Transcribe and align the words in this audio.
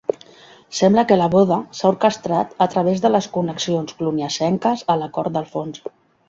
Sembla 0.77 1.01
que 1.11 1.17
la 1.19 1.27
boda 1.35 1.57
s'ha 1.79 1.85
orquestrat 1.93 2.55
a 2.67 2.69
través 2.77 3.03
de 3.05 3.13
les 3.17 3.27
connexions 3.37 3.95
cluniacenques 4.01 4.83
a 4.95 4.97
la 5.05 5.11
cort 5.21 5.35
d'Alfons. 5.37 5.85